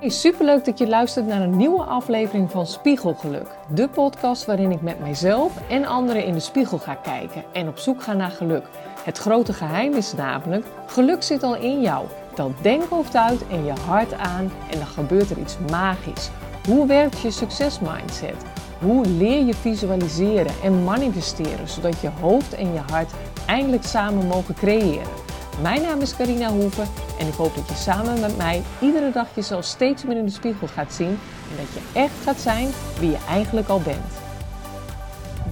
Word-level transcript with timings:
Hey, 0.00 0.08
superleuk 0.08 0.64
dat 0.64 0.78
je 0.78 0.88
luistert 0.88 1.26
naar 1.26 1.40
een 1.40 1.56
nieuwe 1.56 1.82
aflevering 1.82 2.50
van 2.50 2.66
Spiegelgeluk. 2.66 3.46
De 3.74 3.88
podcast 3.88 4.44
waarin 4.44 4.70
ik 4.70 4.82
met 4.82 5.00
mijzelf 5.00 5.52
en 5.68 5.84
anderen 5.84 6.24
in 6.24 6.32
de 6.32 6.40
spiegel 6.40 6.78
ga 6.78 6.94
kijken 6.94 7.44
en 7.52 7.68
op 7.68 7.78
zoek 7.78 8.02
ga 8.02 8.12
naar 8.12 8.30
geluk. 8.30 8.64
Het 9.04 9.18
grote 9.18 9.52
geheim 9.52 9.94
is 9.94 10.12
namelijk, 10.12 10.66
geluk 10.86 11.22
zit 11.22 11.42
al 11.42 11.56
in 11.56 11.80
jou. 11.80 12.06
Tel 12.34 12.52
denkhoofd 12.62 13.16
uit 13.16 13.48
en 13.48 13.64
je 13.64 13.72
hart 13.86 14.12
aan 14.12 14.52
en 14.70 14.78
dan 14.78 14.86
gebeurt 14.86 15.30
er 15.30 15.38
iets 15.38 15.56
magisch. 15.70 16.30
Hoe 16.66 16.86
werkt 16.86 17.20
je 17.20 17.30
succesmindset? 17.30 18.44
Hoe 18.80 19.06
leer 19.06 19.44
je 19.44 19.54
visualiseren 19.54 20.52
en 20.62 20.84
manifesteren 20.84 21.68
zodat 21.68 22.00
je 22.00 22.10
hoofd 22.20 22.54
en 22.54 22.72
je 22.72 22.80
hart 22.90 23.12
eindelijk 23.46 23.84
samen 23.84 24.26
mogen 24.26 24.54
creëren? 24.54 25.27
Mijn 25.62 25.82
naam 25.82 26.00
is 26.00 26.16
Carina 26.16 26.50
Hoeven 26.50 26.86
en 27.18 27.26
ik 27.26 27.34
hoop 27.34 27.54
dat 27.54 27.68
je 27.68 27.74
samen 27.74 28.20
met 28.20 28.36
mij 28.36 28.62
iedere 28.80 29.10
dag 29.12 29.34
jezelf 29.34 29.64
steeds 29.64 30.04
meer 30.04 30.16
in 30.16 30.24
de 30.24 30.30
spiegel 30.30 30.66
gaat 30.66 30.92
zien 30.92 31.08
en 31.50 31.56
dat 31.56 31.66
je 31.72 32.00
echt 32.00 32.22
gaat 32.22 32.40
zijn 32.40 32.68
wie 33.00 33.10
je 33.10 33.18
eigenlijk 33.28 33.68
al 33.68 33.80
bent. 33.80 34.20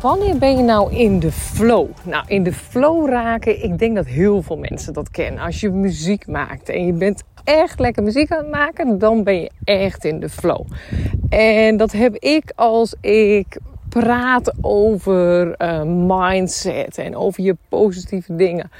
Wanneer 0.00 0.38
ben 0.38 0.56
je 0.56 0.62
nou 0.62 0.94
in 0.94 1.18
de 1.18 1.32
flow? 1.32 1.88
Nou, 2.02 2.24
in 2.26 2.42
de 2.42 2.52
flow 2.52 3.08
raken, 3.08 3.62
ik 3.62 3.78
denk 3.78 3.96
dat 3.96 4.06
heel 4.06 4.42
veel 4.42 4.56
mensen 4.56 4.92
dat 4.92 5.10
kennen. 5.10 5.42
Als 5.42 5.60
je 5.60 5.70
muziek 5.70 6.26
maakt 6.26 6.68
en 6.68 6.86
je 6.86 6.92
bent 6.92 7.22
echt 7.44 7.80
lekker 7.80 8.02
muziek 8.02 8.32
aan 8.32 8.38
het 8.38 8.50
maken, 8.50 8.98
dan 8.98 9.24
ben 9.24 9.40
je 9.40 9.50
echt 9.64 10.04
in 10.04 10.20
de 10.20 10.28
flow. 10.28 10.66
En 11.28 11.76
dat 11.76 11.92
heb 11.92 12.16
ik 12.16 12.52
als 12.54 12.94
ik 13.00 13.58
praat 13.88 14.52
over 14.60 15.54
uh, 15.62 15.82
mindset 15.82 16.98
en 16.98 17.16
over 17.16 17.42
je 17.42 17.56
positieve 17.68 18.36
dingen 18.36 18.70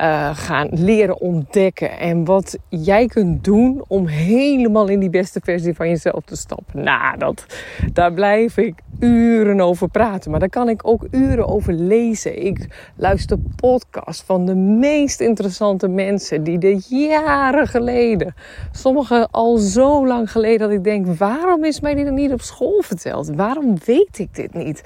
uh, 0.00 0.36
gaan 0.36 0.68
leren 0.70 1.20
ontdekken. 1.20 1.98
En 1.98 2.24
wat 2.24 2.58
jij 2.68 3.06
kunt 3.06 3.44
doen 3.44 3.84
om 3.88 4.06
helemaal 4.06 4.88
in 4.88 4.98
die 4.98 5.10
beste 5.10 5.40
versie 5.44 5.74
van 5.74 5.88
jezelf 5.88 6.24
te 6.24 6.36
stappen. 6.36 6.84
Nou, 6.84 7.18
dat, 7.18 7.46
daar 7.92 8.12
blijf 8.12 8.56
ik 8.56 8.74
uren 9.00 9.60
over 9.60 9.88
praten. 9.88 10.30
Maar 10.30 10.40
daar 10.40 10.48
kan 10.48 10.68
ik 10.68 10.88
ook 10.88 11.06
uren 11.10 11.48
over 11.48 11.72
lezen. 11.72 12.44
Ik 12.44 12.92
luister 12.96 13.38
podcasts 13.56 14.22
van 14.22 14.46
de 14.46 14.54
meest 14.54 15.20
interessante 15.20 15.88
mensen 15.88 16.42
die 16.42 16.58
de 16.58 16.84
jaren 16.88 17.66
geleden, 17.66 18.34
sommige 18.72 19.28
al 19.30 19.56
zo 19.56 20.06
lang 20.06 20.30
geleden, 20.30 20.58
dat 20.58 20.70
ik 20.70 20.84
denk: 20.84 21.06
waarom 21.06 21.64
is 21.64 21.80
mij 21.80 21.94
dit 21.94 22.10
niet 22.10 22.32
op 22.32 22.40
school 22.40 22.82
verteld? 22.82 23.30
Waarom 23.34 23.76
weet 23.84 24.18
ik 24.18 24.34
dit 24.34 24.54
niet? 24.54 24.82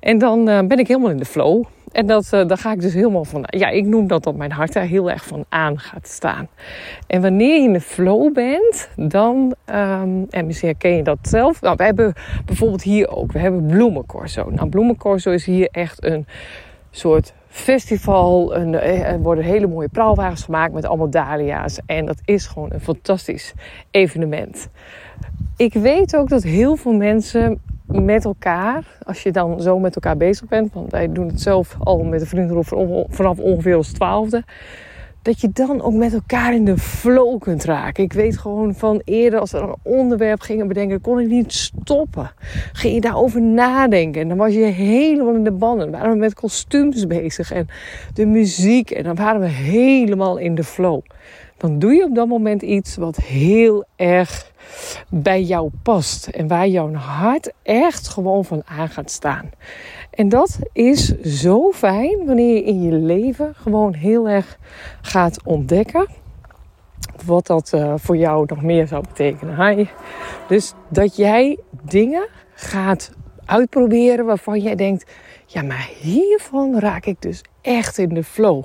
En 0.00 0.18
dan 0.18 0.48
uh, 0.48 0.58
ben 0.58 0.78
ik 0.78 0.88
helemaal 0.88 1.10
in 1.10 1.16
de 1.16 1.24
flow. 1.24 1.64
En 1.94 2.06
dat, 2.06 2.30
uh, 2.34 2.46
daar 2.46 2.58
ga 2.58 2.72
ik 2.72 2.80
dus 2.80 2.94
helemaal 2.94 3.24
van. 3.24 3.44
Ja, 3.46 3.68
ik 3.68 3.86
noem 3.86 4.06
dat 4.06 4.22
dat 4.22 4.36
mijn 4.36 4.52
hart 4.52 4.72
daar 4.72 4.84
heel 4.84 5.10
erg 5.10 5.24
van 5.24 5.44
aan 5.48 5.78
gaat 5.78 6.08
staan. 6.08 6.48
En 7.06 7.22
wanneer 7.22 7.60
je 7.60 7.66
in 7.66 7.72
de 7.72 7.80
flow 7.80 8.32
bent, 8.32 8.88
dan. 8.96 9.54
Um, 9.66 10.26
en 10.30 10.46
misschien 10.46 10.68
herken 10.68 10.96
je 10.96 11.02
dat 11.02 11.18
zelf. 11.22 11.60
Nou, 11.60 11.76
we 11.76 11.84
hebben 11.84 12.12
bijvoorbeeld 12.44 12.82
hier 12.82 13.08
ook. 13.08 13.32
We 13.32 13.38
hebben 13.38 13.66
Bloemencorso. 13.66 14.50
Nou, 14.50 14.68
Bloemencorso 14.68 15.30
is 15.30 15.44
hier 15.44 15.68
echt 15.70 16.04
een 16.04 16.26
soort 16.90 17.32
festival. 17.48 18.54
Eh, 18.54 19.12
er 19.12 19.20
worden 19.20 19.44
hele 19.44 19.66
mooie 19.66 19.88
praalwagens 19.88 20.44
gemaakt 20.44 20.72
met 20.72 20.84
allemaal 20.84 21.10
dahlia's. 21.10 21.78
En 21.86 22.06
dat 22.06 22.20
is 22.24 22.46
gewoon 22.46 22.72
een 22.72 22.80
fantastisch 22.80 23.54
evenement. 23.90 24.68
Ik 25.56 25.72
weet 25.72 26.16
ook 26.16 26.28
dat 26.28 26.42
heel 26.42 26.76
veel 26.76 26.94
mensen 26.94 27.60
met 27.86 28.24
elkaar, 28.24 28.98
als 29.02 29.22
je 29.22 29.32
dan 29.32 29.60
zo 29.60 29.78
met 29.78 29.94
elkaar 29.94 30.16
bezig 30.16 30.48
bent, 30.48 30.72
want 30.72 30.90
wij 30.90 31.12
doen 31.12 31.26
het 31.26 31.40
zelf 31.40 31.76
al 31.78 32.04
met 32.04 32.20
een 32.20 32.26
vriendengroep 32.26 33.06
vanaf 33.10 33.38
ongeveer 33.38 33.76
als 33.76 33.92
twaalfde, 33.92 34.44
dat 35.22 35.40
je 35.40 35.50
dan 35.52 35.82
ook 35.82 35.92
met 35.92 36.12
elkaar 36.12 36.54
in 36.54 36.64
de 36.64 36.78
flow 36.78 37.40
kunt 37.40 37.64
raken. 37.64 38.04
Ik 38.04 38.12
weet 38.12 38.38
gewoon 38.38 38.74
van 38.74 39.00
eerder, 39.04 39.40
als 39.40 39.50
we 39.50 39.58
een 39.58 39.74
onderwerp 39.82 40.40
gingen 40.40 40.68
bedenken, 40.68 41.00
kon 41.00 41.20
ik 41.20 41.28
niet 41.28 41.52
stoppen. 41.52 42.30
Ging 42.72 42.94
je 42.94 43.00
daarover 43.00 43.42
nadenken 43.42 44.20
en 44.20 44.28
dan 44.28 44.36
was 44.36 44.52
je 44.52 44.64
helemaal 44.64 45.34
in 45.34 45.44
de 45.44 45.52
banden. 45.52 45.90
Dan 45.90 46.00
waren 46.00 46.12
we 46.12 46.18
met 46.18 46.34
kostuums 46.34 47.06
bezig 47.06 47.52
en 47.52 47.68
de 48.14 48.26
muziek 48.26 48.90
en 48.90 49.02
dan 49.04 49.14
waren 49.14 49.40
we 49.40 49.48
helemaal 49.48 50.36
in 50.36 50.54
de 50.54 50.64
flow. 50.64 51.00
Dan 51.56 51.78
doe 51.78 51.94
je 51.94 52.04
op 52.04 52.14
dat 52.14 52.28
moment 52.28 52.62
iets 52.62 52.96
wat 52.96 53.16
heel 53.16 53.84
erg 53.96 54.52
bij 55.08 55.42
jou 55.42 55.70
past. 55.82 56.26
En 56.26 56.48
waar 56.48 56.68
jouw 56.68 56.92
hart 56.92 57.52
echt 57.62 58.08
gewoon 58.08 58.44
van 58.44 58.62
aan 58.64 58.88
gaat 58.88 59.10
staan. 59.10 59.50
En 60.10 60.28
dat 60.28 60.58
is 60.72 61.20
zo 61.20 61.72
fijn 61.72 62.26
wanneer 62.26 62.54
je 62.54 62.64
in 62.64 62.82
je 62.82 62.92
leven 62.92 63.54
gewoon 63.54 63.94
heel 63.94 64.28
erg 64.28 64.58
gaat 65.00 65.44
ontdekken. 65.44 66.06
Wat 67.24 67.46
dat 67.46 67.72
uh, 67.74 67.94
voor 67.96 68.16
jou 68.16 68.44
nog 68.46 68.62
meer 68.62 68.86
zou 68.86 69.04
betekenen. 69.08 69.88
Dus 70.48 70.72
dat 70.88 71.16
jij 71.16 71.58
dingen 71.82 72.28
gaat 72.54 73.12
uitproberen 73.44 74.24
waarvan 74.24 74.60
jij 74.60 74.74
denkt: 74.74 75.10
ja, 75.46 75.62
maar 75.62 75.90
hiervan 76.00 76.78
raak 76.78 77.06
ik 77.06 77.22
dus 77.22 77.44
echt 77.64 77.98
in 77.98 78.08
de 78.08 78.24
flow. 78.24 78.64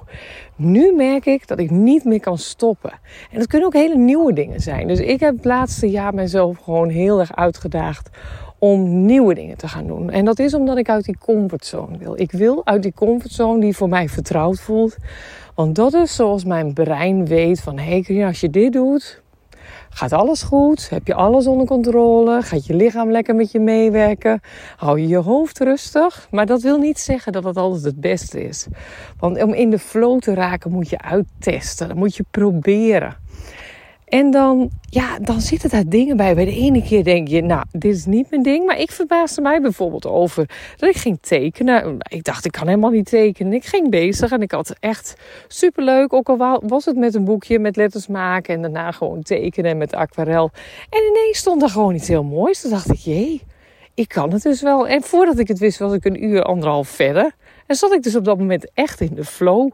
Nu 0.56 0.94
merk 0.96 1.26
ik 1.26 1.48
dat 1.48 1.60
ik 1.60 1.70
niet 1.70 2.04
meer 2.04 2.20
kan 2.20 2.38
stoppen. 2.38 2.92
En 3.32 3.40
dat 3.40 3.48
kunnen 3.48 3.68
ook 3.68 3.74
hele 3.74 3.98
nieuwe 3.98 4.34
dingen 4.34 4.60
zijn. 4.60 4.88
Dus 4.88 5.00
ik 5.00 5.20
heb 5.20 5.36
het 5.36 5.46
laatste 5.46 5.90
jaar 5.90 6.14
mezelf 6.14 6.58
gewoon 6.58 6.90
heel 6.90 7.20
erg 7.20 7.36
uitgedaagd 7.36 8.10
om 8.58 9.06
nieuwe 9.06 9.34
dingen 9.34 9.58
te 9.58 9.68
gaan 9.68 9.88
doen. 9.88 10.10
En 10.10 10.26
dat 10.26 10.40
is 10.40 10.54
omdat 10.54 10.78
ik 10.78 10.90
uit 10.90 11.06
die 11.06 11.18
comfortzone 11.18 11.98
wil. 11.98 12.20
Ik 12.20 12.32
wil 12.32 12.66
uit 12.66 12.84
die 12.84 12.94
comfortzone 12.94 13.60
die 13.60 13.76
voor 13.76 13.90
mij 13.90 14.10
vertrouwd 14.10 14.60
voelt. 14.60 14.98
Want 15.56 15.76
dat 15.76 15.94
is 15.94 16.16
zoals 16.16 16.44
mijn 16.44 16.74
brein 16.74 17.26
weet 17.26 17.62
van... 17.62 17.78
hé, 17.78 18.02
hey, 18.06 18.26
als 18.26 18.40
je 18.40 18.50
dit 18.50 18.74
doet, 18.74 19.22
Gaat 19.90 20.14
alles 20.14 20.42
goed? 20.42 20.90
Heb 20.90 21.08
je 21.08 21.14
alles 21.14 21.48
onder 21.48 21.68
controle? 21.68 22.42
Gaat 22.42 22.66
je 22.66 22.74
lichaam 22.74 23.12
lekker 23.12 23.36
met 23.36 23.52
je 23.52 23.60
meewerken? 23.60 24.42
Hou 24.76 25.00
je 25.00 25.08
je 25.08 25.18
hoofd 25.18 25.60
rustig? 25.60 26.28
Maar 26.32 26.46
dat 26.46 26.62
wil 26.62 26.78
niet 26.78 27.00
zeggen 27.00 27.32
dat 27.32 27.44
het 27.44 27.58
altijd 27.58 27.84
het 27.84 28.02
beste 28.02 28.44
is. 28.44 28.68
Want 29.20 29.44
om 29.44 29.54
in 29.54 29.70
de 29.70 29.80
flow 29.80 30.20
te 30.20 30.34
raken 30.34 30.72
moet 30.72 30.90
je 30.90 31.02
uittesten. 31.02 31.88
Dan 31.88 31.98
moet 31.98 32.16
je 32.16 32.26
proberen. 32.32 33.18
En 34.10 34.32
dan, 34.32 34.70
ja, 34.90 35.20
dan 35.20 35.42
zitten 35.42 35.70
daar 35.70 35.88
dingen 35.88 36.18
bij. 36.18 36.36
Bij 36.36 36.46
de 36.46 36.56
ene 36.56 36.84
keer 36.84 37.04
denk 37.04 37.28
je, 37.28 37.42
nou, 37.42 37.64
dit 37.72 37.96
is 37.96 38.06
niet 38.06 38.30
mijn 38.30 38.44
ding. 38.44 38.66
Maar 38.66 38.80
ik 38.80 38.92
verbaasde 38.92 39.42
mij 39.42 39.62
bijvoorbeeld 39.62 40.06
over 40.06 40.50
dat 40.78 40.90
ik 40.90 40.96
ging 40.96 41.18
tekenen. 41.22 41.98
Ik 42.10 42.24
dacht, 42.24 42.46
ik 42.46 42.52
kan 42.52 42.68
helemaal 42.68 42.90
niet 42.90 43.10
tekenen. 43.10 43.54
Ik 43.54 43.66
ging 43.66 43.90
bezig 43.90 44.32
en 44.32 44.42
ik 44.42 44.52
had 44.52 44.76
echt 44.80 45.16
superleuk. 45.48 46.14
Ook 46.14 46.30
al 46.30 46.62
was 46.68 46.86
het 46.86 46.96
met 46.96 47.16
een 47.16 47.24
boekje 47.24 47.60
met 47.60 47.76
letters 47.76 48.08
maken 48.08 48.56
en 48.56 48.62
daarna 48.62 48.92
gewoon 48.92 49.22
tekenen 49.22 49.78
met 49.78 49.94
aquarel. 49.94 50.52
En 50.90 51.00
ineens 51.10 51.38
stond 51.38 51.62
er 51.62 51.70
gewoon 51.70 51.96
iets 51.96 52.08
heel 52.08 52.24
moois. 52.24 52.62
Toen 52.62 52.72
dacht 52.72 52.90
ik, 52.92 52.98
jee, 52.98 53.42
ik 53.94 54.08
kan 54.08 54.32
het 54.34 54.44
dus 54.44 54.62
wel. 54.62 54.88
En 54.88 55.02
voordat 55.02 55.40
ik 55.40 55.48
het 55.48 55.60
wist, 55.60 55.80
was 55.80 55.94
ik 55.94 56.06
een 56.06 56.24
uur, 56.24 56.44
anderhalf 56.44 56.90
verder. 56.90 57.32
En 57.66 57.76
zat 57.76 57.94
ik 57.94 58.04
dus 58.04 58.16
op 58.16 58.26
dat 58.26 58.38
moment 58.38 58.72
echt 58.74 59.02
in 59.02 59.14
de 59.14 59.26
flow. 59.26 59.72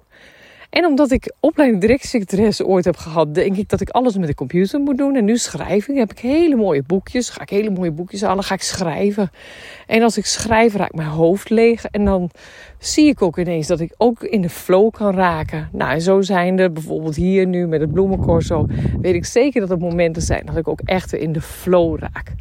En 0.76 0.86
omdat 0.86 1.12
ik 1.12 1.34
opleiding 1.40 1.82
directiesecretaresse 1.82 2.66
ooit 2.66 2.86
heb 2.86 2.98
gehad, 2.98 3.36
denk 3.36 3.58
ik 3.58 3.70
dat 3.70 3.82
ik 3.82 3.90
alles 3.90 4.18
met 4.18 4.28
de 4.28 4.36
computer 4.36 4.80
moet 4.80 4.98
doen. 4.98 5.16
En 5.16 5.26
nu 5.26 5.38
schrijf 5.38 5.88
ik. 5.88 5.98
Heb 5.98 6.12
ik 6.12 6.20
hele 6.20 6.56
mooie 6.56 6.84
boekjes. 6.84 7.30
Ga 7.30 7.42
ik 7.42 7.50
hele 7.50 7.70
mooie 7.70 7.92
boekjes 7.92 8.22
halen. 8.22 8.44
Ga 8.44 8.54
ik 8.54 8.62
schrijven. 8.62 9.32
En 9.88 10.02
als 10.02 10.18
ik 10.18 10.26
schrijf, 10.26 10.76
raak 10.76 10.94
mijn 10.94 11.08
hoofd 11.08 11.50
leeg. 11.50 11.86
En 11.86 12.06
dan 12.06 12.30
zie 12.86 13.08
ik 13.08 13.22
ook 13.22 13.38
ineens 13.38 13.68
dat 13.68 13.80
ik 13.80 13.94
ook 13.98 14.24
in 14.24 14.42
de 14.42 14.50
flow 14.50 14.92
kan 14.92 15.14
raken. 15.14 15.70
Nou, 15.72 15.92
en 15.92 16.02
zo 16.02 16.22
zijn 16.22 16.60
er 16.60 16.72
bijvoorbeeld 16.72 17.16
hier 17.16 17.48
nu 17.48 17.68
met 17.68 17.82
het 17.82 17.92
bloemencorso. 17.92 18.68
Weet 19.02 19.16
ik 19.16 19.26
zeker 19.26 19.62
dat 19.62 19.72
er 19.72 19.78
momenten 19.78 20.22
zijn 20.22 20.46
dat 20.46 20.58
ik 20.58 20.68
ook 20.68 20.82
echt 20.82 21.14
in 21.14 21.32
de 21.32 21.42
flow 21.42 22.00
raak. 22.00 22.34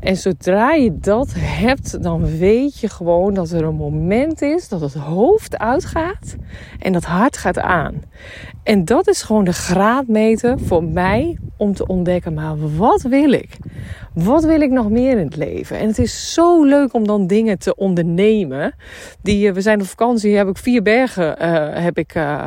En 0.00 0.16
zodra 0.16 0.72
je 0.72 0.98
dat 0.98 1.32
hebt, 1.36 2.02
dan 2.02 2.38
weet 2.38 2.80
je 2.80 2.88
gewoon 2.88 3.34
dat 3.34 3.50
er 3.50 3.64
een 3.64 3.74
moment 3.74 4.42
is 4.42 4.68
dat 4.68 4.80
het 4.80 4.94
hoofd 4.94 5.58
uitgaat 5.58 6.36
en 6.78 6.92
dat 6.92 7.04
hart 7.04 7.36
gaat 7.36 7.58
aan. 7.58 8.02
En 8.62 8.84
dat 8.84 9.08
is 9.08 9.22
gewoon 9.22 9.44
de 9.44 9.52
graadmeter 9.52 10.58
voor 10.58 10.84
mij 10.84 11.38
om 11.62 11.74
te 11.74 11.86
ontdekken, 11.86 12.34
maar 12.34 12.76
wat 12.76 13.02
wil 13.02 13.32
ik? 13.32 13.56
Wat 14.14 14.44
wil 14.44 14.60
ik 14.60 14.70
nog 14.70 14.90
meer 14.90 15.18
in 15.18 15.24
het 15.24 15.36
leven? 15.36 15.78
En 15.78 15.86
het 15.86 15.98
is 15.98 16.34
zo 16.34 16.64
leuk 16.64 16.94
om 16.94 17.06
dan 17.06 17.26
dingen 17.26 17.58
te 17.58 17.74
ondernemen. 17.74 18.74
Die, 19.22 19.48
eh, 19.48 19.54
we 19.54 19.60
zijn 19.60 19.80
op 19.80 19.86
vakantie, 19.86 20.36
heb 20.36 20.48
ik 20.48 20.56
vier 20.56 20.82
bergen 20.82 21.36
uh, 21.42 21.84
heb 21.84 21.98
ik, 21.98 22.14
uh, 22.14 22.44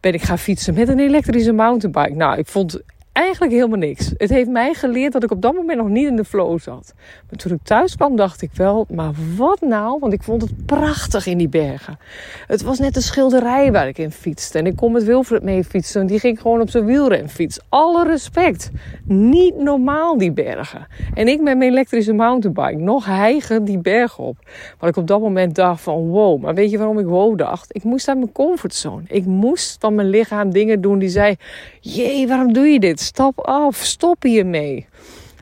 ben 0.00 0.14
ik 0.14 0.22
gaan 0.22 0.38
fietsen 0.38 0.74
met 0.74 0.88
een 0.88 0.98
elektrische 0.98 1.52
mountainbike. 1.52 2.14
Nou, 2.14 2.38
ik 2.38 2.46
vond 2.46 2.80
eigenlijk 3.16 3.52
helemaal 3.52 3.78
niks. 3.78 4.12
Het 4.16 4.30
heeft 4.30 4.48
mij 4.48 4.74
geleerd 4.74 5.12
dat 5.12 5.22
ik 5.22 5.30
op 5.30 5.42
dat 5.42 5.54
moment 5.54 5.78
nog 5.78 5.88
niet 5.88 6.06
in 6.06 6.16
de 6.16 6.24
flow 6.24 6.58
zat. 6.58 6.94
Maar 7.30 7.38
toen 7.38 7.52
ik 7.52 7.58
thuis 7.62 7.96
kwam, 7.96 8.16
dacht 8.16 8.42
ik 8.42 8.50
wel, 8.54 8.86
maar 8.90 9.12
wat 9.36 9.60
nou? 9.60 9.98
Want 10.00 10.12
ik 10.12 10.22
vond 10.22 10.42
het 10.42 10.66
prachtig 10.66 11.26
in 11.26 11.38
die 11.38 11.48
bergen. 11.48 11.98
Het 12.46 12.62
was 12.62 12.78
net 12.78 12.96
een 12.96 13.02
schilderij 13.02 13.72
waar 13.72 13.88
ik 13.88 13.98
in 13.98 14.10
fietste. 14.10 14.58
En 14.58 14.66
ik 14.66 14.76
kon 14.76 14.92
met 14.92 15.04
Wilfred 15.04 15.42
mee 15.42 15.64
fietsen. 15.64 16.00
En 16.00 16.06
die 16.06 16.20
ging 16.20 16.40
gewoon 16.40 16.60
op 16.60 16.70
zijn 16.70 16.84
wielrenfiets. 16.84 17.60
Alle 17.68 18.04
respect. 18.04 18.70
Niet 19.04 19.56
normaal, 19.56 20.18
die 20.18 20.32
bergen. 20.32 20.86
En 21.14 21.28
ik 21.28 21.40
met 21.40 21.56
mijn 21.56 21.70
elektrische 21.70 22.12
mountainbike 22.12 22.82
nog 22.82 23.06
hijgen 23.06 23.64
die 23.64 23.78
berg 23.78 24.18
op. 24.18 24.36
Wat 24.78 24.88
ik 24.88 24.96
op 24.96 25.06
dat 25.06 25.20
moment 25.20 25.54
dacht 25.54 25.80
van 25.80 26.08
wow. 26.08 26.42
Maar 26.42 26.54
weet 26.54 26.70
je 26.70 26.78
waarom 26.78 26.98
ik 26.98 27.06
wow 27.06 27.38
dacht? 27.38 27.74
Ik 27.74 27.84
moest 27.84 28.08
uit 28.08 28.18
mijn 28.18 28.32
comfortzone. 28.32 29.02
Ik 29.06 29.24
moest 29.24 29.76
van 29.80 29.94
mijn 29.94 30.08
lichaam 30.08 30.50
dingen 30.50 30.80
doen 30.80 30.98
die 30.98 31.08
zei... 31.08 31.36
Jee, 31.80 32.28
waarom 32.28 32.52
doe 32.52 32.66
je 32.66 32.80
dit? 32.80 33.00
Stap 33.06 33.40
af. 33.40 33.76
Stop 33.76 34.22
hiermee. 34.22 34.86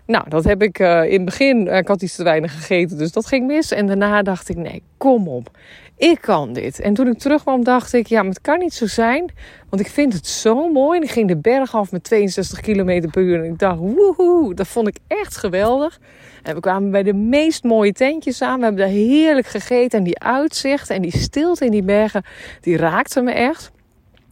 Nou, 0.07 0.29
dat 0.29 0.45
heb 0.45 0.63
ik 0.63 0.79
uh, 0.79 1.05
in 1.05 1.13
het 1.13 1.25
begin. 1.25 1.67
Uh, 1.67 1.77
ik 1.77 1.89
had 1.89 2.03
iets 2.03 2.17
te 2.17 2.23
weinig 2.23 2.53
gegeten, 2.53 2.99
dus 2.99 3.13
dat 3.13 3.27
ging 3.27 3.47
mis. 3.47 3.71
En 3.71 3.87
daarna 3.87 4.23
dacht 4.23 4.49
ik: 4.49 4.57
nee, 4.57 4.83
kom 4.97 5.29
op. 5.29 5.51
Ik 5.97 6.21
kan 6.21 6.53
dit. 6.53 6.81
En 6.81 6.95
toen 6.95 7.07
ik 7.07 7.19
terugkwam, 7.19 7.65
dacht 7.65 7.93
ik: 7.93 8.07
ja, 8.07 8.21
maar 8.21 8.31
het 8.31 8.41
kan 8.41 8.59
niet 8.59 8.75
zo 8.75 8.87
zijn. 8.87 9.33
Want 9.71 9.83
ik 9.83 9.89
vind 9.89 10.13
het 10.13 10.27
zo 10.27 10.73
mooi. 10.73 10.99
En 10.99 11.05
ik 11.05 11.11
ging 11.11 11.29
de 11.29 11.37
berg 11.37 11.75
af 11.75 11.93
met 11.93 12.05
62 12.05 12.61
km 12.61 13.11
per 13.11 13.23
uur. 13.23 13.39
En 13.39 13.51
ik 13.53 13.59
dacht: 13.59 13.79
woehoe, 13.79 14.55
dat 14.55 14.67
vond 14.67 14.89
ik 14.89 14.97
echt 15.07 15.37
geweldig. 15.37 16.01
En 16.43 16.55
we 16.55 16.61
kwamen 16.61 16.91
bij 16.91 17.03
de 17.03 17.15
meest 17.15 17.63
mooie 17.63 17.93
tentjes 17.93 18.43
aan. 18.43 18.59
We 18.59 18.65
hebben 18.65 18.83
daar 18.83 18.95
heerlijk 18.95 19.47
gegeten. 19.47 19.99
En 19.99 20.05
die 20.05 20.19
uitzicht 20.19 20.91
en 20.91 21.03
die 21.03 21.19
stilte 21.19 21.65
in 21.65 21.71
die 21.71 21.83
bergen, 21.83 22.25
die 22.61 22.77
raakte 22.77 23.21
me 23.21 23.33
echt. 23.33 23.73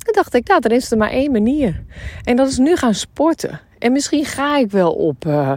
Toen 0.02 0.14
dacht 0.14 0.34
ik, 0.34 0.48
nou, 0.48 0.60
er 0.64 0.72
is 0.72 0.90
er 0.90 0.98
maar 0.98 1.10
één 1.10 1.32
manier. 1.32 1.84
En 2.24 2.36
dat 2.36 2.48
is 2.48 2.58
nu 2.58 2.76
gaan 2.76 2.94
sporten. 2.94 3.60
En 3.78 3.92
misschien 3.92 4.24
ga 4.24 4.58
ik 4.58 4.70
wel 4.70 4.92
op, 4.92 5.24
uh, 5.26 5.52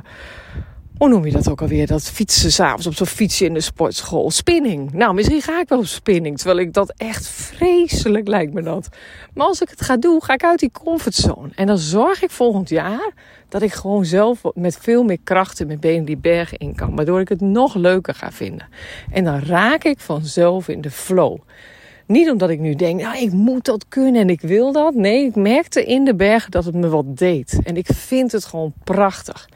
hoe 0.97 1.09
noem 1.09 1.25
je 1.25 1.31
dat 1.31 1.49
ook 1.49 1.61
alweer? 1.61 1.87
Dat 1.87 2.09
fietsen 2.09 2.51
s'avonds 2.51 2.87
op 2.87 2.93
zo'n 2.93 3.07
fietsje 3.07 3.45
in 3.45 3.53
de 3.53 3.61
sportschool. 3.61 4.31
Spinning. 4.31 4.93
Nou, 4.93 5.13
misschien 5.13 5.41
ga 5.41 5.59
ik 5.59 5.69
wel 5.69 5.79
op 5.79 5.85
spinning. 5.85 6.37
Terwijl 6.37 6.59
ik 6.59 6.73
dat 6.73 6.93
echt 6.97 7.27
vreselijk 7.27 8.27
lijkt 8.27 8.53
me 8.53 8.61
dat. 8.61 8.89
Maar 9.33 9.47
als 9.47 9.61
ik 9.61 9.69
het 9.69 9.81
ga 9.81 9.97
doen, 9.97 10.23
ga 10.23 10.33
ik 10.33 10.43
uit 10.43 10.59
die 10.59 10.71
comfortzone. 10.71 11.49
En 11.55 11.67
dan 11.67 11.77
zorg 11.77 12.23
ik 12.23 12.29
volgend 12.29 12.69
jaar 12.69 13.13
dat 13.49 13.61
ik 13.61 13.73
gewoon 13.73 14.05
zelf 14.05 14.41
met 14.53 14.77
veel 14.81 15.03
meer 15.03 15.19
kracht 15.23 15.59
in 15.59 15.67
mijn 15.67 15.79
benen 15.79 16.05
die 16.05 16.17
bergen 16.17 16.57
in 16.57 16.75
kan. 16.75 16.95
Waardoor 16.95 17.19
ik 17.19 17.29
het 17.29 17.41
nog 17.41 17.75
leuker 17.75 18.13
ga 18.13 18.31
vinden. 18.31 18.67
En 19.11 19.23
dan 19.23 19.39
raak 19.39 19.83
ik 19.83 19.99
vanzelf 19.99 20.67
in 20.67 20.81
de 20.81 20.91
flow. 20.91 21.39
Niet 22.05 22.29
omdat 22.29 22.49
ik 22.49 22.59
nu 22.59 22.75
denk, 22.75 23.01
nou, 23.01 23.17
ik 23.17 23.31
moet 23.31 23.65
dat 23.65 23.85
kunnen 23.87 24.21
en 24.21 24.29
ik 24.29 24.41
wil 24.41 24.71
dat. 24.71 24.93
Nee, 24.93 25.25
ik 25.25 25.35
merkte 25.35 25.85
in 25.85 26.05
de 26.05 26.15
bergen 26.15 26.51
dat 26.51 26.65
het 26.65 26.75
me 26.75 26.89
wat 26.89 27.17
deed. 27.17 27.59
En 27.63 27.77
ik 27.77 27.87
vind 27.93 28.31
het 28.31 28.45
gewoon 28.45 28.73
prachtig. 28.83 29.49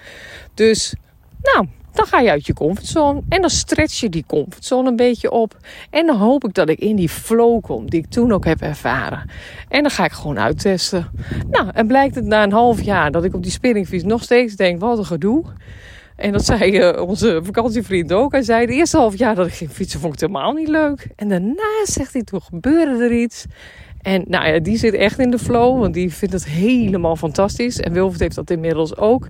Dus, 0.53 0.95
nou, 1.41 1.67
dan 1.93 2.05
ga 2.05 2.19
je 2.19 2.29
uit 2.29 2.45
je 2.45 2.53
comfortzone 2.53 3.21
en 3.29 3.41
dan 3.41 3.49
stretch 3.49 3.99
je 3.99 4.09
die 4.09 4.23
comfortzone 4.27 4.89
een 4.89 4.95
beetje 4.95 5.31
op. 5.31 5.57
En 5.89 6.05
dan 6.05 6.17
hoop 6.17 6.45
ik 6.45 6.53
dat 6.53 6.69
ik 6.69 6.79
in 6.79 6.95
die 6.95 7.09
flow 7.09 7.61
kom 7.61 7.89
die 7.89 7.99
ik 7.99 8.09
toen 8.09 8.31
ook 8.31 8.45
heb 8.45 8.61
ervaren. 8.61 9.29
En 9.69 9.81
dan 9.81 9.91
ga 9.91 10.05
ik 10.05 10.11
gewoon 10.11 10.39
uittesten. 10.39 11.11
Nou, 11.49 11.69
en 11.73 11.87
blijkt 11.87 12.15
het 12.15 12.25
na 12.25 12.43
een 12.43 12.51
half 12.51 12.81
jaar 12.81 13.11
dat 13.11 13.23
ik 13.23 13.33
op 13.33 13.43
die 13.43 13.51
spinningfiets 13.51 14.03
nog 14.03 14.23
steeds 14.23 14.55
denk, 14.55 14.79
wat 14.79 14.97
een 14.97 15.05
gedoe. 15.05 15.43
En 16.19 16.31
dat 16.31 16.45
zei 16.45 16.79
uh, 16.79 17.01
onze 17.01 17.39
vakantievriend 17.43 18.13
ook. 18.13 18.31
Hij 18.31 18.41
zei, 18.41 18.65
de 18.65 18.73
eerste 18.73 18.97
half 18.97 19.17
jaar 19.17 19.35
dat 19.35 19.47
ik 19.47 19.53
ging 19.53 19.71
fietsen 19.71 19.99
vond 19.99 20.13
ik 20.13 20.19
helemaal 20.19 20.53
niet 20.53 20.67
leuk. 20.67 21.07
En 21.15 21.29
daarna 21.29 21.85
zegt 21.85 22.13
hij, 22.13 22.21
toen 22.21 22.41
gebeurde 22.41 23.03
er 23.03 23.11
iets. 23.11 23.45
En 24.01 24.23
nou 24.27 24.47
ja, 24.47 24.59
die 24.59 24.77
zit 24.77 24.93
echt 24.93 25.19
in 25.19 25.31
de 25.31 25.39
flow, 25.39 25.79
want 25.79 25.93
die 25.93 26.13
vindt 26.13 26.33
het 26.33 26.45
helemaal 26.45 27.15
fantastisch. 27.15 27.79
En 27.79 27.93
Wilfred 27.93 28.19
heeft 28.19 28.35
dat 28.35 28.49
inmiddels 28.49 28.97
ook. 28.97 29.27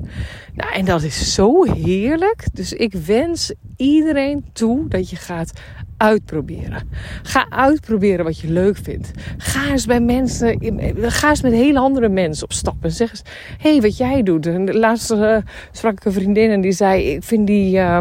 Nou, 0.56 0.74
en 0.74 0.86
dat 0.86 1.04
is 1.04 1.34
zo 1.34 1.64
heerlijk. 1.64 2.46
Dus 2.54 2.74
ik 2.74 2.94
wens 2.94 3.54
iedereen 3.78 4.46
toe 4.54 4.88
dat 4.88 5.10
je 5.10 5.16
gaat 5.16 5.52
uitproberen. 6.00 6.90
Ga 7.24 7.46
uitproberen 7.50 8.26
wat 8.26 8.40
je 8.40 8.52
leuk 8.52 8.78
vindt. 8.78 9.12
Ga 9.38 9.72
eens 9.72 9.86
bij 9.86 10.00
mensen, 10.00 10.58
ga 10.98 11.30
eens 11.30 11.42
met 11.42 11.52
hele 11.52 11.80
andere 11.80 12.10
mensen 12.10 12.44
op 12.44 12.54
stap. 12.54 12.76
En 12.82 12.92
zeg 12.92 13.10
eens, 13.10 13.22
hé, 13.58 13.72
hey, 13.72 13.82
wat 13.82 13.98
jij 13.98 14.24
doet. 14.24 14.46
En 14.46 14.74
laatst 14.74 15.12
uh, 15.12 15.38
sprak 15.72 15.94
ik 15.94 16.06
een 16.06 16.12
vriendin 16.12 16.50
en 16.50 16.62
die 16.62 16.72
zei, 16.72 17.04
ik 17.04 17.24
vind 17.24 17.48
die... 17.48 17.78
Uh, 17.78 17.98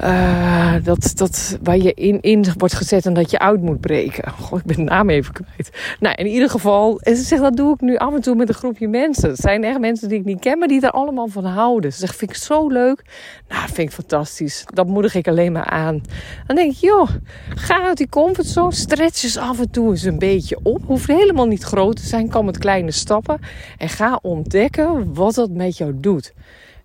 uh, 0.00 0.74
dat, 0.82 1.12
dat 1.14 1.58
waar 1.62 1.76
je 1.76 1.94
in, 1.94 2.20
in 2.20 2.44
wordt 2.56 2.74
gezet 2.74 3.06
en 3.06 3.14
dat 3.14 3.30
je 3.30 3.38
uit 3.38 3.62
moet 3.62 3.80
breken. 3.80 4.30
Goh, 4.30 4.58
ik 4.58 4.64
ben 4.64 4.76
de 4.76 4.82
naam 4.82 5.10
even 5.10 5.32
kwijt. 5.32 5.96
Nou, 6.00 6.14
in 6.14 6.26
ieder 6.26 6.50
geval, 6.50 7.00
en 7.00 7.16
ze 7.16 7.22
zegt 7.22 7.42
dat 7.42 7.56
doe 7.56 7.74
ik 7.74 7.80
nu 7.80 7.96
af 7.96 8.14
en 8.14 8.20
toe 8.20 8.34
met 8.34 8.48
een 8.48 8.54
groepje 8.54 8.88
mensen. 8.88 9.28
Het 9.28 9.38
zijn 9.38 9.64
echt 9.64 9.78
mensen 9.78 10.08
die 10.08 10.18
ik 10.18 10.24
niet 10.24 10.40
ken, 10.40 10.58
maar 10.58 10.68
die 10.68 10.80
er 10.80 10.90
allemaal 10.90 11.28
van 11.28 11.44
houden. 11.44 11.92
Ze 11.92 11.98
zegt, 11.98 12.16
vind 12.16 12.30
ik 12.30 12.36
zo 12.36 12.68
leuk. 12.68 13.04
Nou, 13.48 13.62
vind 13.66 13.88
ik 13.88 13.90
fantastisch. 13.90 14.64
Dat 14.66 14.86
moedig 14.86 15.14
ik 15.14 15.28
alleen 15.28 15.52
maar 15.52 15.70
aan. 15.70 16.02
Dan 16.46 16.56
denk 16.56 16.72
ik, 16.72 16.78
joh, 16.78 17.08
ga 17.48 17.82
uit 17.82 17.96
die 17.96 18.08
comfortzone. 18.08 18.72
Stretch 18.72 19.22
eens 19.22 19.36
af 19.36 19.60
en 19.60 19.70
toe 19.70 19.90
eens 19.90 20.02
een 20.02 20.18
beetje 20.18 20.58
op. 20.62 20.82
Hoeft 20.86 21.06
helemaal 21.06 21.46
niet 21.46 21.62
groot 21.62 21.96
te 21.96 22.06
zijn, 22.06 22.28
kan 22.28 22.44
met 22.44 22.58
kleine 22.58 22.90
stappen. 22.90 23.40
En 23.78 23.88
ga 23.88 24.18
ontdekken 24.22 25.14
wat 25.14 25.34
dat 25.34 25.50
met 25.50 25.76
jou 25.76 25.92
doet. 25.96 26.32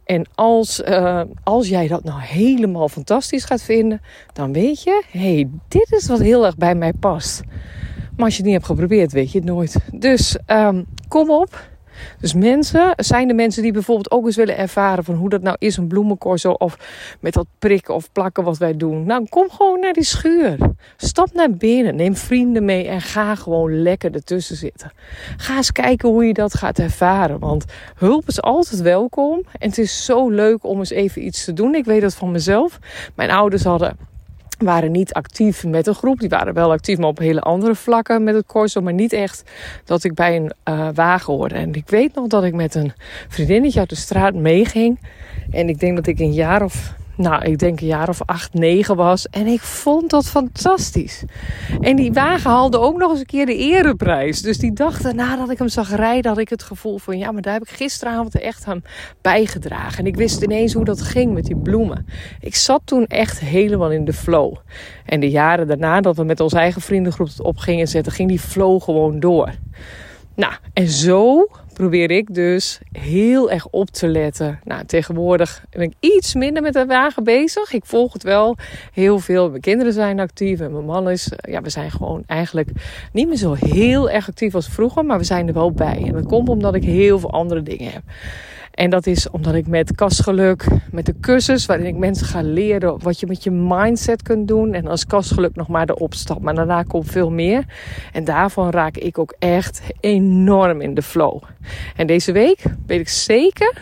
En 0.10 0.26
als, 0.36 0.80
uh, 0.80 1.22
als 1.44 1.68
jij 1.68 1.88
dat 1.88 2.04
nou 2.04 2.22
helemaal 2.22 2.90
fantastisch 2.90 3.44
gaat 3.44 3.62
vinden, 3.62 4.02
dan 4.34 4.54
weet 4.54 4.84
je, 4.84 5.04
hey, 5.12 5.50
dit 5.68 5.92
is 5.92 6.08
wat 6.08 6.20
heel 6.20 6.46
erg 6.46 6.58
bij 6.58 6.76
mij 6.76 6.94
past. 6.94 7.42
Maar 8.16 8.26
als 8.26 8.36
je 8.36 8.42
het 8.42 8.46
niet 8.46 8.54
hebt 8.54 8.66
geprobeerd, 8.66 9.12
weet 9.12 9.32
je 9.32 9.38
het 9.38 9.48
nooit. 9.48 9.76
Dus 9.94 10.38
um, 10.48 10.86
kom 11.08 11.32
op. 11.32 11.70
Dus 12.20 12.34
mensen, 12.34 12.94
zijn 12.96 13.28
de 13.28 13.34
mensen 13.34 13.64
die 13.64 13.72
bijvoorbeeld 13.72 14.12
ook 14.12 14.26
eens 14.26 14.36
willen 14.36 14.58
ervaren 14.58 15.04
van 15.04 15.16
hoe 15.16 15.30
dat 15.30 15.42
nou 15.42 15.56
is, 15.60 15.78
een 15.78 15.88
bloemencorso 15.88 16.52
of 16.52 16.78
met 17.20 17.34
dat 17.34 17.48
prikken 17.60 17.96
of 17.96 18.12
plakken 18.12 18.44
wat 18.44 18.58
wij 18.58 18.78
doen. 18.78 19.06
Nou, 19.06 19.28
kom 19.30 19.50
gewoon 19.50 19.80
naar 19.80 19.94
die 19.94 20.04
schuur. 20.04 20.58
Stap 20.98 21.34
naar 21.34 21.52
binnen, 21.52 21.96
neem 21.96 22.16
vrienden 22.16 22.66
mee 22.66 22.88
en 22.88 23.02
ga 23.02 23.36
gewoon 23.36 23.82
lekker 23.82 24.14
ertussen 24.14 24.56
zitten. 24.56 24.92
Ga 25.38 25.56
eens 25.56 25.72
kijken 25.72 26.10
hoe 26.10 26.26
je 26.26 26.34
dat 26.34 26.54
gaat 26.54 26.80
ervaren, 26.80 27.40
want 27.40 27.66
hulp 27.96 28.28
is 28.28 28.42
altijd 28.42 28.82
welkom 28.82 29.42
en 29.60 29.70
het 29.70 29.78
is 29.78 30.06
zo 30.06 30.30
leuk 30.30 30.64
om 30.64 30.80
eens 30.80 30.90
even 30.90 31.26
iets 31.26 31.46
te 31.46 31.54
doen. 31.54 31.76
Ik 31.76 31.86
weet 31.86 32.02
dat 32.02 32.16
van 32.16 32.32
mezelf. 32.32 32.80
Mijn 33.16 33.32
ouders 33.32 33.64
hadden 33.64 33.98
waren 34.62 34.92
niet 34.92 35.14
actief 35.14 35.66
met 35.66 35.88
een 35.88 35.96
groep. 35.96 36.20
Die 36.20 36.30
waren 36.30 36.54
wel 36.54 36.72
actief, 36.72 36.98
maar 36.98 37.08
op 37.08 37.18
hele 37.18 37.42
andere 37.42 37.76
vlakken 37.76 38.24
met 38.24 38.36
het 38.36 38.46
corso. 38.46 38.82
Maar 38.82 38.94
niet 38.94 39.14
echt 39.14 39.44
dat 39.86 40.04
ik 40.04 40.14
bij 40.14 40.36
een 40.36 40.52
uh, 40.70 40.90
wagen 40.94 41.34
hoorde. 41.34 41.56
En 41.56 41.74
ik 41.74 41.90
weet 41.90 42.16
nog 42.16 42.28
dat 42.28 42.44
ik 42.44 42.54
met 42.54 42.76
een 42.76 42.94
vriendinnetje 43.28 43.80
uit 43.80 43.90
de 43.90 43.96
straat 43.96 44.34
meeging. 44.34 45.00
En 45.52 45.70
ik 45.70 45.80
denk 45.80 45.96
dat 45.96 46.08
ik 46.08 46.20
een 46.20 46.34
jaar 46.34 46.64
of 46.64 46.94
nou, 47.20 47.44
ik 47.44 47.58
denk 47.58 47.82
een 47.82 47.88
jaar 47.88 48.10
of 48.10 48.22
acht, 48.26 48.54
negen 48.54 48.96
was. 48.96 49.28
En 49.28 49.48
ik 49.48 49.62
vond 49.62 50.10
dat 50.10 50.30
fantastisch. 50.30 51.24
En 51.80 51.96
die 51.96 52.14
wagen 52.14 52.50
haalde 52.50 52.80
ook 52.80 52.98
nog 52.98 53.12
eens 53.12 53.20
een 53.20 53.26
keer 53.26 53.46
de 53.46 53.56
ereprijs. 53.56 54.42
Dus 54.42 54.58
die 54.58 54.74
dachten, 54.74 55.16
nadat 55.16 55.50
ik 55.50 55.58
hem 55.58 55.68
zag 55.68 55.96
rijden, 55.96 56.32
had 56.32 56.40
ik 56.40 56.50
het 56.50 56.64
gevoel 56.64 56.98
van... 56.98 57.18
ja, 57.18 57.32
maar 57.32 57.42
daar 57.42 57.54
heb 57.54 57.62
ik 57.62 57.70
gisteravond 57.70 58.40
echt 58.40 58.66
aan 58.66 58.82
bijgedragen. 59.22 60.00
En 60.00 60.06
ik 60.06 60.16
wist 60.16 60.42
ineens 60.42 60.74
hoe 60.74 60.86
dat 60.86 61.02
ging 61.02 61.34
met 61.34 61.46
die 61.46 61.58
bloemen. 61.58 62.06
Ik 62.40 62.56
zat 62.56 62.82
toen 62.86 63.06
echt 63.06 63.40
helemaal 63.40 63.92
in 63.92 64.06
de 64.06 64.14
flow. 64.14 64.56
En 65.06 65.20
de 65.20 65.30
jaren 65.30 65.68
daarna, 65.68 66.02
dat 66.02 66.16
we 66.16 66.24
met 66.24 66.40
onze 66.40 66.58
eigen 66.58 66.82
vriendengroep 66.82 67.28
het 67.28 67.42
op 67.42 67.58
gingen 67.58 67.88
zetten... 67.88 68.12
ging 68.12 68.30
die 68.30 68.40
flow 68.40 68.82
gewoon 68.82 69.20
door. 69.20 69.52
Nou, 70.36 70.54
en 70.74 70.88
zo 70.88 71.48
probeer 71.80 72.12
ik 72.12 72.34
dus 72.34 72.80
heel 72.92 73.52
erg 73.52 73.68
op 73.68 73.90
te 73.90 74.08
letten. 74.08 74.60
Nou, 74.64 74.86
tegenwoordig 74.86 75.66
ben 75.70 75.82
ik 75.82 75.94
iets 76.00 76.36
minder 76.36 76.62
met 76.62 76.74
de 76.74 76.86
wagen 76.86 77.24
bezig. 77.24 77.74
Ik 77.74 77.86
volg 77.86 78.14
het 78.14 78.24
wel 78.24 78.56
heel 78.94 79.20
veel. 79.20 79.50
Mijn 79.50 79.62
kinderen 79.62 79.94
zijn 79.94 80.20
actief 80.20 80.60
en 80.60 80.72
mijn 80.72 80.86
man 80.86 81.10
is... 81.10 81.30
Eh, 81.30 81.54
ja, 81.54 81.62
we 81.62 81.70
zijn 81.70 81.92
gewoon 81.92 82.24
eigenlijk 82.26 82.70
niet 83.14 83.28
meer 83.28 83.38
zo 83.38 83.56
heel 83.60 84.10
erg 84.10 84.28
actief 84.28 84.56
als 84.56 84.68
vroeger. 84.68 85.06
Maar 85.06 85.18
we 85.18 85.24
zijn 85.24 85.48
er 85.48 85.54
wel 85.54 85.72
bij. 85.72 86.04
En 86.06 86.12
dat 86.12 86.26
komt 86.26 86.50
omdat 86.50 86.76
ik 86.76 86.84
heel 86.84 87.20
veel 87.20 87.32
andere 87.32 87.64
dingen 87.64 87.92
heb. 87.92 88.04
En 88.80 88.90
dat 88.90 89.08
is 89.08 89.30
omdat 89.30 89.54
ik 89.54 89.68
met 89.68 89.96
kastgeluk, 89.96 90.68
met 90.92 91.06
de 91.06 91.16
cursus 91.22 91.66
waarin 91.66 91.86
ik 91.86 91.96
mensen 91.96 92.28
ga 92.28 92.42
leren 92.42 93.04
wat 93.04 93.20
je 93.20 93.28
met 93.28 93.44
je 93.44 93.52
mindset 93.52 94.22
kunt 94.22 94.48
doen. 94.48 94.74
En 94.74 94.88
als 94.88 95.06
kastgeluk 95.06 95.56
nog 95.56 95.68
maar 95.68 95.86
de 95.86 95.98
opstap. 95.98 96.42
Maar 96.42 96.56
daarna 96.56 96.84
komt 96.84 97.12
veel 97.12 97.32
meer. 97.32 97.66
En 98.12 98.24
daarvan 98.24 98.70
raak 98.70 98.98
ik 98.98 99.18
ook 99.18 99.36
echt 99.40 99.82
enorm 100.00 100.82
in 100.82 100.94
de 100.94 101.02
flow. 101.02 101.42
En 101.96 102.08
deze 102.08 102.32
week 102.32 102.64
weet 102.86 103.00
ik 103.00 103.10
zeker 103.10 103.82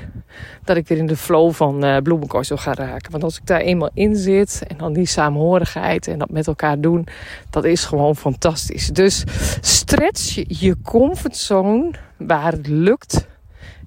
dat 0.63 0.77
ik 0.77 0.87
weer 0.87 0.97
in 0.97 1.07
de 1.07 1.17
flow 1.17 1.51
van 1.51 1.85
uh, 1.85 1.97
bloemencorso 1.97 2.55
ga 2.55 2.73
raken. 2.73 3.11
Want 3.11 3.23
als 3.23 3.37
ik 3.37 3.45
daar 3.45 3.61
eenmaal 3.61 3.89
in 3.93 4.15
zit 4.15 4.63
en 4.67 4.77
dan 4.77 4.93
die 4.93 5.05
saamhorigheid 5.05 6.07
en 6.07 6.19
dat 6.19 6.29
met 6.29 6.47
elkaar 6.47 6.79
doen, 6.79 7.07
dat 7.49 7.65
is 7.65 7.85
gewoon 7.85 8.15
fantastisch. 8.15 8.87
Dus 8.87 9.23
stretch 9.61 10.43
je 10.47 10.75
comfortzone 10.81 11.91
waar 12.17 12.51
het 12.51 12.67
lukt 12.67 13.27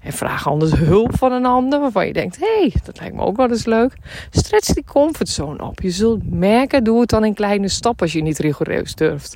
en 0.01 0.13
vraag 0.13 0.47
anders 0.47 0.71
hulp 0.71 1.17
van 1.17 1.31
een 1.31 1.45
ander 1.45 1.79
waarvan 1.79 2.07
je 2.07 2.13
denkt: 2.13 2.39
hé, 2.39 2.59
hey, 2.59 2.73
dat 2.83 2.99
lijkt 2.99 3.15
me 3.15 3.21
ook 3.21 3.37
wel 3.37 3.49
eens 3.49 3.65
leuk. 3.65 3.93
Stretch 4.29 4.73
die 4.73 4.83
comfortzone 4.83 5.63
op. 5.63 5.81
Je 5.81 5.91
zult 5.91 6.29
merken, 6.29 6.83
doe 6.83 6.99
het 6.99 7.09
dan 7.09 7.25
in 7.25 7.33
kleine 7.33 7.67
stappen 7.67 8.05
als 8.05 8.13
je 8.13 8.21
niet 8.21 8.39
rigoureus 8.39 8.95
durft. 8.95 9.35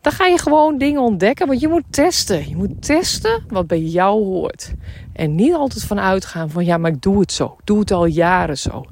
Dan 0.00 0.12
ga 0.12 0.26
je 0.26 0.38
gewoon 0.38 0.78
dingen 0.78 1.00
ontdekken, 1.00 1.46
want 1.46 1.60
je 1.60 1.68
moet 1.68 1.84
testen. 1.90 2.48
Je 2.48 2.56
moet 2.56 2.82
testen 2.82 3.44
wat 3.48 3.66
bij 3.66 3.80
jou 3.80 4.24
hoort. 4.24 4.72
En 5.12 5.34
niet 5.34 5.54
altijd 5.54 5.84
van 5.84 6.00
uitgaan 6.00 6.50
van 6.50 6.64
ja, 6.64 6.76
maar 6.76 6.90
ik 6.90 7.02
doe 7.02 7.20
het 7.20 7.32
zo. 7.32 7.56
Doe 7.64 7.78
het 7.78 7.90
al 7.90 8.04
jaren 8.04 8.58
zo. 8.58 8.84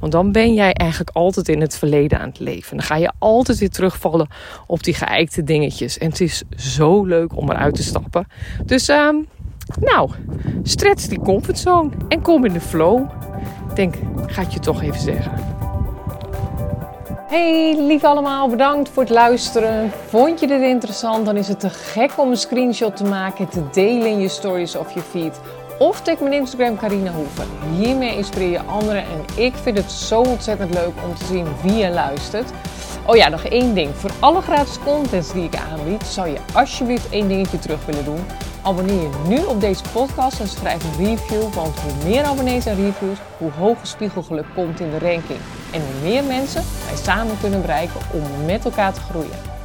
Want 0.00 0.12
dan 0.12 0.32
ben 0.32 0.54
jij 0.54 0.72
eigenlijk 0.72 1.10
altijd 1.16 1.48
in 1.48 1.60
het 1.60 1.78
verleden 1.78 2.18
aan 2.18 2.28
het 2.28 2.38
leven. 2.38 2.76
Dan 2.76 2.86
ga 2.86 2.96
je 2.96 3.12
altijd 3.18 3.58
weer 3.58 3.70
terugvallen 3.70 4.28
op 4.66 4.82
die 4.82 4.94
geëikte 4.94 5.42
dingetjes. 5.42 5.98
En 5.98 6.08
het 6.08 6.20
is 6.20 6.42
zo 6.56 7.04
leuk 7.04 7.36
om 7.36 7.50
eruit 7.50 7.74
te 7.74 7.82
stappen. 7.82 8.26
Dus 8.64 8.88
um, 8.88 9.26
nou, 9.80 10.10
stretch 10.62 11.06
die 11.06 11.20
comfortzone 11.20 11.90
en 12.08 12.22
kom 12.22 12.44
in 12.44 12.52
de 12.52 12.60
flow. 12.60 13.10
Denk, 13.74 13.94
ga 14.26 14.42
je 14.48 14.58
toch 14.58 14.82
even 14.82 15.00
zeggen. 15.00 15.32
Hey 17.28 17.76
lief 17.78 18.04
allemaal, 18.04 18.48
bedankt 18.48 18.88
voor 18.88 19.02
het 19.02 19.12
luisteren. 19.12 19.90
Vond 20.08 20.40
je 20.40 20.46
dit 20.46 20.60
interessant? 20.60 21.26
Dan 21.26 21.36
is 21.36 21.48
het 21.48 21.60
te 21.60 21.70
gek 21.70 22.18
om 22.18 22.30
een 22.30 22.36
screenshot 22.36 22.96
te 22.96 23.04
maken 23.04 23.44
en 23.44 23.50
te 23.50 23.62
delen 23.72 24.06
in 24.06 24.20
je 24.20 24.28
stories 24.28 24.76
of 24.76 24.92
je 24.92 25.00
feed. 25.00 25.40
Of 25.78 26.00
tag 26.00 26.20
mijn 26.20 26.32
Instagram 26.32 26.76
Carina 26.76 27.12
Hoeven. 27.12 27.46
Hiermee 27.78 28.16
inspireer 28.16 28.50
je 28.50 28.62
anderen 28.62 29.02
en 29.02 29.44
ik 29.44 29.54
vind 29.54 29.76
het 29.76 29.90
zo 29.90 30.20
ontzettend 30.20 30.74
leuk 30.74 30.92
om 31.08 31.14
te 31.14 31.24
zien 31.24 31.46
wie 31.62 31.76
je 31.76 31.90
luistert. 31.90 32.50
Oh 33.06 33.16
ja, 33.16 33.28
nog 33.28 33.44
één 33.44 33.74
ding. 33.74 33.94
Voor 33.94 34.10
alle 34.20 34.40
gratis 34.40 34.78
contents 34.84 35.32
die 35.32 35.44
ik 35.44 35.56
aanbied, 35.70 36.02
zou 36.02 36.28
je 36.28 36.38
alsjeblieft 36.54 37.10
één 37.10 37.28
dingetje 37.28 37.58
terug 37.58 37.86
willen 37.86 38.04
doen. 38.04 38.20
Abonneer 38.66 39.02
je 39.02 39.10
nu 39.28 39.44
op 39.44 39.60
deze 39.60 39.82
podcast 39.92 40.40
en 40.40 40.48
schrijf 40.48 40.84
een 40.84 41.06
review, 41.06 41.52
want 41.54 41.78
hoe 41.80 42.04
meer 42.04 42.24
abonnees 42.24 42.66
en 42.66 42.76
reviews, 42.76 43.18
hoe 43.38 43.50
hoger 43.50 43.86
spiegelgeluk 43.86 44.46
komt 44.54 44.80
in 44.80 44.90
de 44.90 44.98
ranking. 44.98 45.38
En 45.72 45.80
hoe 45.80 46.10
meer 46.10 46.24
mensen 46.24 46.62
wij 46.86 46.96
samen 46.96 47.40
kunnen 47.40 47.60
bereiken 47.60 48.00
om 48.12 48.44
met 48.44 48.64
elkaar 48.64 48.92
te 48.92 49.00
groeien. 49.00 49.55